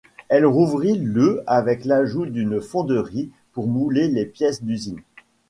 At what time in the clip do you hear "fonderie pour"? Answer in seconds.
2.59-3.67